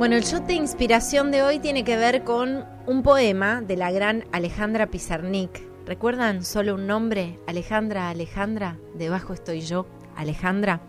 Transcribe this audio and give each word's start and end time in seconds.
Bueno, 0.00 0.16
el 0.16 0.22
shot 0.22 0.46
de 0.46 0.54
inspiración 0.54 1.30
de 1.30 1.42
hoy 1.42 1.58
tiene 1.58 1.84
que 1.84 1.98
ver 1.98 2.24
con 2.24 2.64
un 2.86 3.02
poema 3.02 3.60
de 3.60 3.76
la 3.76 3.92
gran 3.92 4.24
Alejandra 4.32 4.86
Pizarnik. 4.86 5.50
¿Recuerdan 5.84 6.42
solo 6.42 6.76
un 6.76 6.86
nombre? 6.86 7.38
Alejandra, 7.46 8.08
Alejandra, 8.08 8.78
debajo 8.94 9.34
estoy 9.34 9.60
yo, 9.60 9.84
Alejandra. 10.16 10.80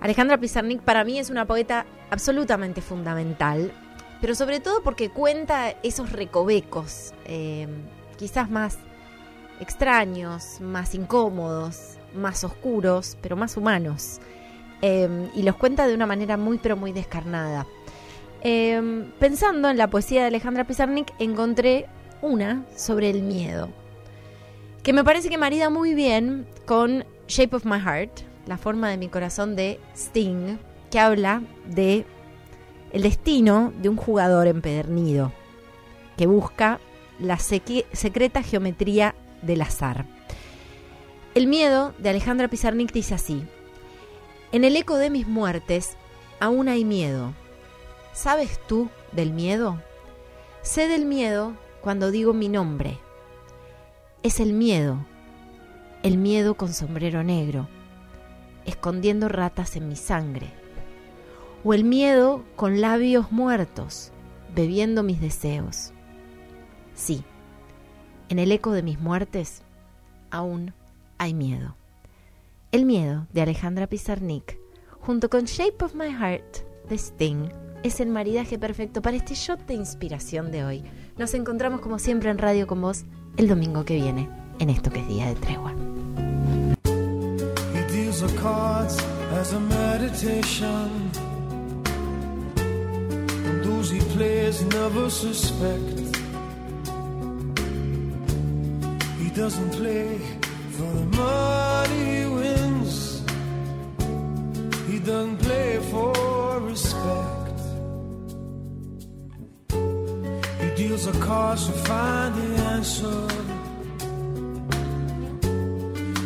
Alejandra 0.00 0.38
Pizarnik 0.38 0.80
para 0.82 1.02
mí 1.02 1.18
es 1.18 1.28
una 1.28 1.44
poeta 1.44 1.86
absolutamente 2.08 2.82
fundamental, 2.82 3.72
pero 4.20 4.36
sobre 4.36 4.60
todo 4.60 4.80
porque 4.84 5.10
cuenta 5.10 5.70
esos 5.82 6.12
recovecos, 6.12 7.12
eh, 7.24 7.66
quizás 8.16 8.48
más 8.48 8.78
extraños, 9.58 10.60
más 10.60 10.94
incómodos, 10.94 11.98
más 12.14 12.44
oscuros, 12.44 13.18
pero 13.20 13.34
más 13.34 13.56
humanos. 13.56 14.20
Eh, 14.82 15.30
y 15.34 15.42
los 15.42 15.56
cuenta 15.56 15.88
de 15.88 15.94
una 15.94 16.06
manera 16.06 16.36
muy, 16.36 16.58
pero 16.58 16.76
muy 16.76 16.92
descarnada. 16.92 17.66
Eh, 18.46 19.08
pensando 19.18 19.70
en 19.70 19.78
la 19.78 19.88
poesía 19.88 20.20
de 20.20 20.26
Alejandra 20.26 20.64
Pizarnik, 20.64 21.14
encontré 21.18 21.86
una 22.20 22.66
sobre 22.76 23.08
el 23.08 23.22
miedo, 23.22 23.70
que 24.82 24.92
me 24.92 25.02
parece 25.02 25.30
que 25.30 25.38
marida 25.38 25.70
muy 25.70 25.94
bien 25.94 26.46
con 26.66 27.06
Shape 27.26 27.56
of 27.56 27.64
My 27.64 27.80
Heart, 27.80 28.20
la 28.46 28.58
forma 28.58 28.90
de 28.90 28.98
mi 28.98 29.08
corazón 29.08 29.56
de 29.56 29.80
Sting, 29.96 30.58
que 30.90 31.00
habla 31.00 31.42
de 31.64 32.04
el 32.92 33.02
destino 33.02 33.72
de 33.80 33.88
un 33.88 33.96
jugador 33.96 34.46
empedernido 34.46 35.32
que 36.18 36.26
busca 36.26 36.80
la 37.18 37.38
secreta 37.38 38.42
geometría 38.42 39.14
del 39.40 39.62
azar. 39.62 40.04
El 41.34 41.46
miedo 41.46 41.94
de 41.98 42.10
Alejandra 42.10 42.48
Pizarnik 42.48 42.92
dice 42.92 43.14
así: 43.14 43.42
En 44.52 44.64
el 44.64 44.76
eco 44.76 44.96
de 44.96 45.08
mis 45.08 45.26
muertes 45.26 45.96
aún 46.40 46.68
hay 46.68 46.84
miedo 46.84 47.32
¿Sabes 48.14 48.60
tú 48.68 48.90
del 49.10 49.32
miedo? 49.32 49.82
Sé 50.62 50.86
del 50.86 51.04
miedo 51.04 51.56
cuando 51.80 52.12
digo 52.12 52.32
mi 52.32 52.48
nombre. 52.48 53.00
Es 54.22 54.38
el 54.38 54.52
miedo, 54.52 55.04
el 56.04 56.16
miedo 56.16 56.54
con 56.54 56.72
sombrero 56.72 57.24
negro, 57.24 57.68
escondiendo 58.66 59.28
ratas 59.28 59.74
en 59.74 59.88
mi 59.88 59.96
sangre. 59.96 60.46
O 61.64 61.74
el 61.74 61.82
miedo 61.82 62.44
con 62.54 62.80
labios 62.80 63.32
muertos, 63.32 64.12
bebiendo 64.54 65.02
mis 65.02 65.20
deseos. 65.20 65.92
Sí, 66.94 67.24
en 68.28 68.38
el 68.38 68.52
eco 68.52 68.70
de 68.70 68.84
mis 68.84 69.00
muertes 69.00 69.62
aún 70.30 70.72
hay 71.18 71.34
miedo. 71.34 71.74
El 72.70 72.86
miedo 72.86 73.26
de 73.32 73.42
Alejandra 73.42 73.88
Pizarnik, 73.88 74.60
junto 75.00 75.28
con 75.28 75.46
Shape 75.46 75.84
of 75.84 75.96
My 75.96 76.12
Heart 76.12 76.58
de 76.88 76.94
Sting 76.94 77.64
es 77.84 78.00
el 78.00 78.08
maridaje 78.08 78.58
perfecto 78.58 79.02
para 79.02 79.16
este 79.18 79.34
shot 79.34 79.66
de 79.66 79.74
inspiración 79.74 80.50
de 80.50 80.64
hoy. 80.64 80.82
Nos 81.18 81.34
encontramos 81.34 81.82
como 81.82 81.98
siempre 81.98 82.30
en 82.30 82.38
Radio 82.38 82.66
con 82.66 82.80
vos 82.80 83.04
el 83.36 83.46
domingo 83.46 83.84
que 83.84 83.94
viene, 83.96 84.28
en 84.58 84.70
esto 84.70 84.90
que 84.90 85.00
es 85.00 85.08
Día 85.08 85.26
de 85.26 85.34
Tregua. 85.34 85.72
He 87.74 87.84
deals 87.92 88.20
the 88.20 88.44
deals 110.96 111.06
a 111.08 111.20
cards 111.20 111.66
to 111.66 111.72
find 111.72 112.34
the 112.34 112.62
answer. 112.74 113.26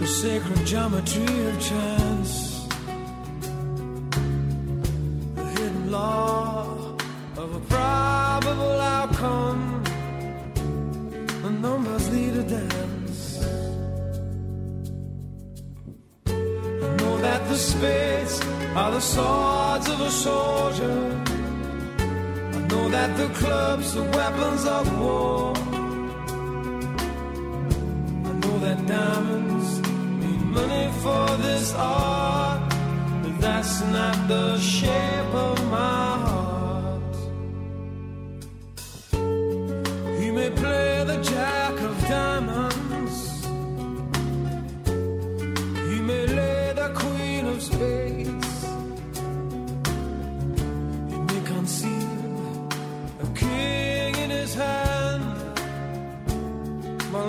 The 0.00 0.06
sacred 0.06 0.66
geometry 0.66 1.34
of 1.48 1.54
chance. 1.60 2.66
The 5.34 5.44
hidden 5.56 5.90
law 5.90 6.96
of 7.36 7.48
a 7.54 7.60
probable 7.74 8.80
outcome. 8.80 9.84
The 11.42 11.50
numbers 11.50 12.10
lead 12.10 12.34
a 12.36 12.44
dance. 12.58 13.44
I 16.26 16.96
know 17.00 17.18
that 17.18 17.48
the 17.48 17.56
spades 17.56 18.40
are 18.80 18.92
the 18.92 19.00
swords 19.00 19.88
of 19.88 20.00
a 20.00 20.10
soldier 20.10 21.03
that 22.94 23.16
the 23.16 23.28
clubs 23.40 23.96
are 23.96 24.08
weapons 24.18 24.64
of 24.78 24.84
war. 25.00 25.52
I 28.28 28.32
know 28.42 28.56
that 28.66 28.78
diamonds 28.86 29.70
need 30.20 30.42
money 30.58 30.86
for 31.02 31.24
this 31.46 31.66
art, 31.74 32.60
but 33.22 33.34
that's 33.44 33.74
not 33.96 34.16
the 34.32 34.46
shape 34.58 35.32
of 35.46 35.53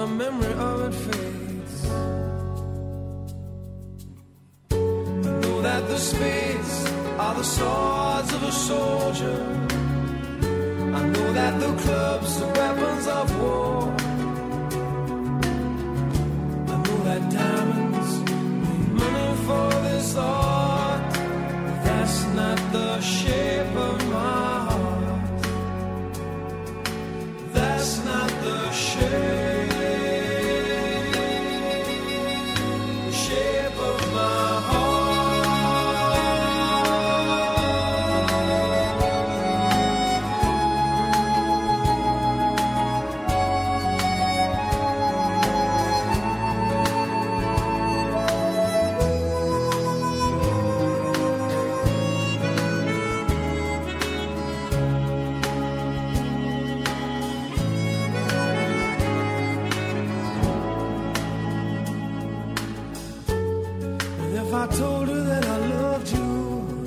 the 0.05 0.11
memory 0.11 0.53
of 0.53 0.81
it 0.87 0.93
fades. 1.05 1.75
I 5.25 5.31
know 5.41 5.61
that 5.61 5.87
the 5.87 5.97
spades 5.97 6.73
are 7.17 7.35
the 7.35 7.43
swords 7.43 8.33
of 8.33 8.43
a 8.43 8.51
soldier. 8.51 9.39
I 10.99 11.01
know 11.13 11.33
that 11.33 11.59
the 11.59 11.71
clubs 11.83 12.41
are 12.41 12.53
weapons 12.59 13.07
of 13.07 13.25
war. 13.41 13.81
I 16.73 16.75
know 16.83 16.97
that 17.07 17.21
diamonds 17.31 17.84
I 64.57 64.67
told 64.67 65.07
her 65.09 65.21
that 65.31 65.45
I 65.45 65.57
loved 65.57 66.09
you, 66.17 66.83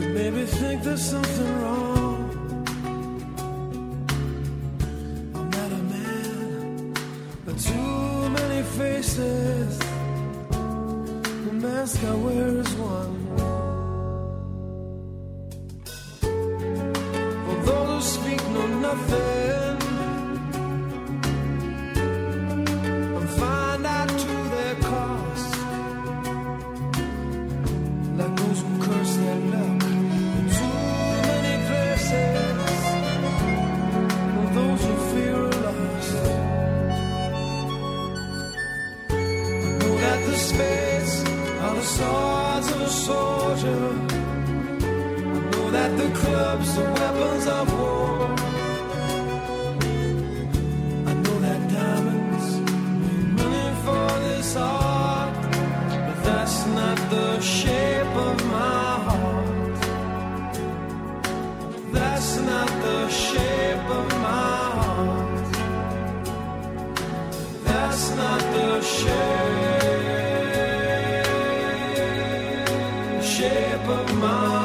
you 0.00 0.08
made 0.16 0.32
me 0.32 0.44
think 0.46 0.82
there's 0.82 1.04
something 1.14 1.52
wrong. 1.60 2.18
I 5.34 5.42
met 5.56 5.70
a 5.80 5.82
man 5.92 6.94
but 7.44 7.58
too 7.58 8.28
many 8.38 8.62
faces. 8.78 9.78
The 11.46 11.52
mask 11.52 12.02
I 12.02 12.14
wear 12.24 12.48
is 12.64 12.72
one. 12.74 13.14
For 17.44 17.56
those 17.68 18.16
who 18.16 18.22
speak 18.22 18.42
know 18.48 18.66
nothing. 18.88 19.43
spades 40.50 41.14
are 41.64 41.74
the 41.74 41.86
swords 41.96 42.68
of 42.72 42.80
a 42.80 42.90
soldier. 43.06 43.84
I 45.32 45.40
know 45.50 45.70
that 45.76 45.90
the 46.00 46.08
clubs 46.20 46.78
are 46.78 46.92
weapons 46.98 47.46
of 47.46 47.66
war. 47.78 47.83
up 73.86 74.10
of 74.10 74.16
mine. 74.16 74.63